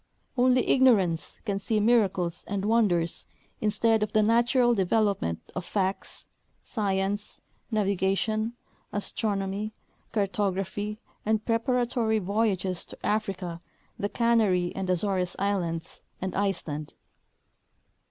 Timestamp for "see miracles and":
1.59-2.65